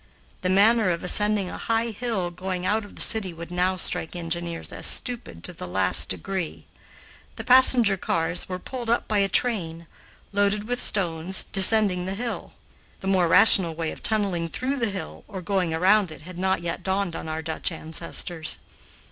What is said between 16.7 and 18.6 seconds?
dawned on our Dutch ancestors.